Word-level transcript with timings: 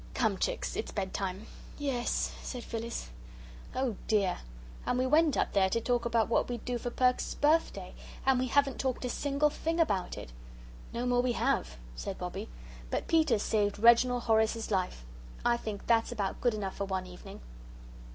"Come, 0.15 0.39
Chicks. 0.39 0.75
It's 0.75 0.91
bedtime." 0.91 1.45
"Yes," 1.77 2.33
said 2.41 2.63
Phyllis. 2.63 3.11
"Oh 3.75 3.97
dear 4.07 4.39
and 4.83 4.97
we 4.97 5.05
went 5.05 5.37
up 5.37 5.53
there 5.53 5.69
to 5.69 5.79
talk 5.79 6.05
about 6.05 6.27
what 6.27 6.49
we'd 6.49 6.65
do 6.65 6.79
for 6.79 6.89
Perks's 6.89 7.35
birthday. 7.35 7.93
And 8.25 8.39
we 8.39 8.47
haven't 8.47 8.79
talked 8.79 9.05
a 9.05 9.09
single 9.09 9.51
thing 9.51 9.79
about 9.79 10.17
it!" 10.17 10.31
"No 10.91 11.05
more 11.05 11.21
we 11.21 11.33
have," 11.33 11.77
said 11.95 12.17
Bobbie; 12.17 12.49
"but 12.89 13.07
Peter's 13.07 13.43
saved 13.43 13.77
Reginald 13.77 14.23
Horace's 14.23 14.71
life. 14.71 15.05
I 15.45 15.55
think 15.55 15.85
that's 15.85 16.11
about 16.11 16.41
good 16.41 16.55
enough 16.55 16.77
for 16.77 16.85
one 16.85 17.05
evening." 17.05 17.39